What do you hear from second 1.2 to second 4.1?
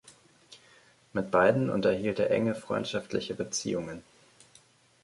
beiden unterhielt er enge freundschaftliche Beziehungen.